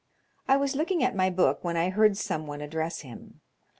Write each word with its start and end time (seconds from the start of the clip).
I 0.47 0.57
was 0.57 0.75
looking 0.75 1.03
at 1.03 1.15
my 1.15 1.29
book 1.29 1.63
when 1.63 1.77
I 1.77 1.91
heard 1.91 2.17
some 2.17 2.47
one 2.47 2.59
address 2.61 3.01
him. 3.01 3.41